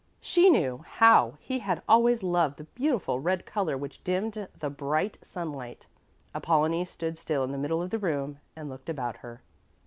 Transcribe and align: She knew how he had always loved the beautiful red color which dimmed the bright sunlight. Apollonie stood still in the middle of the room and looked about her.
She 0.19 0.49
knew 0.49 0.79
how 0.83 1.35
he 1.39 1.59
had 1.59 1.83
always 1.87 2.23
loved 2.23 2.57
the 2.57 2.63
beautiful 2.63 3.19
red 3.19 3.45
color 3.45 3.77
which 3.77 4.03
dimmed 4.03 4.47
the 4.59 4.69
bright 4.71 5.19
sunlight. 5.21 5.85
Apollonie 6.33 6.85
stood 6.85 7.19
still 7.19 7.43
in 7.43 7.51
the 7.51 7.59
middle 7.59 7.83
of 7.83 7.91
the 7.91 7.99
room 7.99 8.39
and 8.55 8.67
looked 8.67 8.89
about 8.89 9.17
her. 9.17 9.43